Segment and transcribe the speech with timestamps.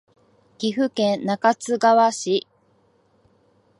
[0.57, 2.47] 岐阜県中津川市